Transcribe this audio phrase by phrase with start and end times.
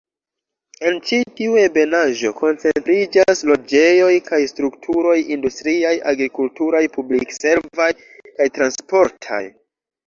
[0.91, 7.93] En ĉi tiu ebenaĵo koncentriĝas loĝejoj kaj strukturoj industriaj, agrikulturaj, publik-servaj
[8.35, 9.47] kaj transportaj.